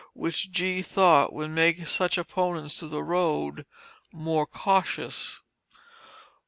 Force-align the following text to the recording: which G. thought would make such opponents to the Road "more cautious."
which 0.13 0.49
G. 0.51 0.81
thought 0.81 1.31
would 1.31 1.51
make 1.51 1.85
such 1.85 2.17
opponents 2.17 2.75
to 2.79 2.87
the 2.87 3.03
Road 3.03 3.67
"more 4.11 4.47
cautious." 4.47 5.43